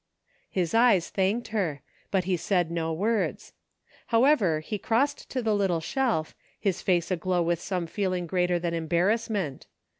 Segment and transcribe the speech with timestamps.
[0.49, 3.53] His eyes thanked her; but he said no words.
[4.07, 8.73] However, he crossed to the little shelf, his face aglow with some feeling greater than
[8.73, 9.67] embarrass ment.